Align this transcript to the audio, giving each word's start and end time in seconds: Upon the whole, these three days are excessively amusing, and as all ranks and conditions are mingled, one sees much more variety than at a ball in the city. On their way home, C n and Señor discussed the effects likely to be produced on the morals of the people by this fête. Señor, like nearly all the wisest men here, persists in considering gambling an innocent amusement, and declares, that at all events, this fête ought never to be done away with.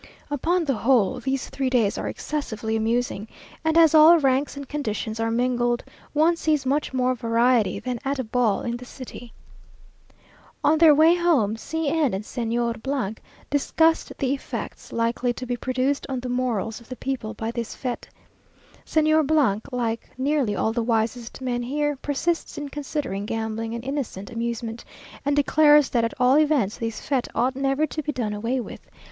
Upon 0.31 0.65
the 0.65 0.73
whole, 0.73 1.19
these 1.19 1.47
three 1.49 1.69
days 1.69 1.95
are 1.95 2.07
excessively 2.07 2.75
amusing, 2.75 3.27
and 3.63 3.77
as 3.77 3.93
all 3.93 4.17
ranks 4.17 4.57
and 4.57 4.67
conditions 4.67 5.19
are 5.19 5.29
mingled, 5.29 5.83
one 6.13 6.35
sees 6.37 6.65
much 6.65 6.91
more 6.91 7.13
variety 7.13 7.77
than 7.77 7.99
at 8.03 8.17
a 8.17 8.23
ball 8.23 8.61
in 8.61 8.77
the 8.77 8.83
city. 8.85 9.31
On 10.63 10.79
their 10.79 10.95
way 10.95 11.13
home, 11.13 11.55
C 11.55 11.87
n 11.87 12.15
and 12.15 12.23
Señor 12.23 13.19
discussed 13.51 14.11
the 14.17 14.33
effects 14.33 14.91
likely 14.91 15.33
to 15.33 15.45
be 15.45 15.55
produced 15.55 16.07
on 16.09 16.19
the 16.21 16.29
morals 16.29 16.81
of 16.81 16.89
the 16.89 16.95
people 16.95 17.35
by 17.35 17.51
this 17.51 17.75
fête. 17.75 18.05
Señor, 18.83 19.61
like 19.71 20.09
nearly 20.17 20.55
all 20.55 20.73
the 20.73 20.81
wisest 20.81 21.41
men 21.41 21.61
here, 21.61 21.95
persists 21.97 22.57
in 22.57 22.69
considering 22.69 23.27
gambling 23.27 23.75
an 23.75 23.83
innocent 23.83 24.31
amusement, 24.31 24.83
and 25.23 25.35
declares, 25.35 25.89
that 25.91 26.03
at 26.03 26.15
all 26.19 26.39
events, 26.39 26.79
this 26.79 27.01
fête 27.07 27.27
ought 27.35 27.55
never 27.55 27.85
to 27.85 28.01
be 28.01 28.11
done 28.11 28.33
away 28.33 28.59
with. 28.59 28.81